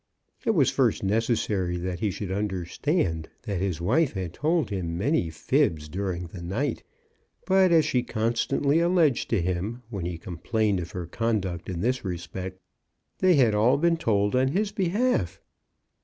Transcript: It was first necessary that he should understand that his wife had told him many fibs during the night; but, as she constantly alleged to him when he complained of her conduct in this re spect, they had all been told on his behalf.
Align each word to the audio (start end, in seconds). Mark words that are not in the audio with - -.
It 0.45 0.55
was 0.55 0.71
first 0.71 1.03
necessary 1.03 1.77
that 1.77 1.99
he 1.99 2.09
should 2.09 2.31
understand 2.31 3.29
that 3.43 3.61
his 3.61 3.79
wife 3.79 4.13
had 4.13 4.33
told 4.33 4.71
him 4.71 4.97
many 4.97 5.29
fibs 5.29 5.87
during 5.87 6.25
the 6.25 6.41
night; 6.41 6.81
but, 7.45 7.71
as 7.71 7.85
she 7.85 8.01
constantly 8.01 8.79
alleged 8.79 9.29
to 9.29 9.39
him 9.43 9.83
when 9.91 10.07
he 10.07 10.17
complained 10.17 10.79
of 10.79 10.89
her 10.93 11.05
conduct 11.05 11.69
in 11.69 11.81
this 11.81 12.03
re 12.03 12.17
spect, 12.17 12.57
they 13.19 13.35
had 13.35 13.53
all 13.53 13.77
been 13.77 13.95
told 13.95 14.35
on 14.35 14.47
his 14.47 14.71
behalf. 14.71 15.39